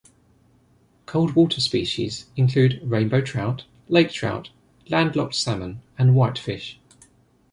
[1.05, 4.49] Cold water species include rainbow trout, lake trout,
[4.89, 6.79] landlocked salmon, and whitefish.